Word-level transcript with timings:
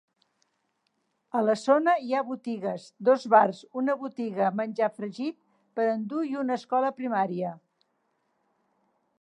A 1.39 1.41
la 1.49 1.55
zona 1.63 1.93
hi 2.05 2.15
ha 2.19 2.23
botigues, 2.29 2.87
dos 3.11 3.27
bars, 3.35 3.61
una 3.83 3.97
botiga 4.05 4.49
menjar 4.63 4.91
fregit 4.97 5.39
per 5.79 5.89
endur 5.93 6.27
i 6.33 6.37
una 6.45 6.59
escola 6.63 6.95
primària. 7.03 7.57